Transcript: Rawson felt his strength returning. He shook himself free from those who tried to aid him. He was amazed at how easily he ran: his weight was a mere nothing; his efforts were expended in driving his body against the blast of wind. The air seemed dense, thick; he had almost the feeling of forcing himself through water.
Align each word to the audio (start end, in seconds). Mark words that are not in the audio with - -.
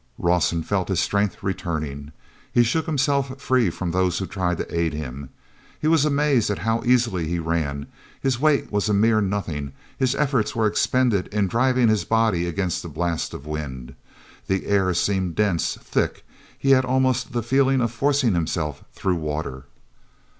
Rawson 0.17 0.63
felt 0.63 0.87
his 0.87 0.99
strength 0.99 1.43
returning. 1.43 2.11
He 2.51 2.63
shook 2.63 2.87
himself 2.87 3.39
free 3.39 3.69
from 3.69 3.91
those 3.91 4.17
who 4.17 4.25
tried 4.25 4.57
to 4.57 4.75
aid 4.75 4.93
him. 4.93 5.29
He 5.79 5.87
was 5.87 6.05
amazed 6.05 6.49
at 6.49 6.57
how 6.65 6.81
easily 6.83 7.27
he 7.27 7.37
ran: 7.37 7.85
his 8.19 8.39
weight 8.39 8.71
was 8.71 8.89
a 8.89 8.95
mere 8.95 9.21
nothing; 9.21 9.73
his 9.99 10.15
efforts 10.15 10.55
were 10.55 10.65
expended 10.65 11.27
in 11.27 11.47
driving 11.47 11.87
his 11.87 12.03
body 12.03 12.47
against 12.47 12.81
the 12.81 12.89
blast 12.89 13.35
of 13.35 13.45
wind. 13.45 13.93
The 14.47 14.65
air 14.65 14.91
seemed 14.95 15.35
dense, 15.35 15.75
thick; 15.79 16.25
he 16.57 16.71
had 16.71 16.83
almost 16.83 17.31
the 17.33 17.43
feeling 17.43 17.79
of 17.79 17.91
forcing 17.91 18.33
himself 18.33 18.83
through 18.95 19.17
water. 19.17 19.65